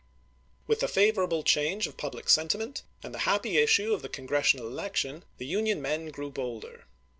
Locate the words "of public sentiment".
1.85-2.81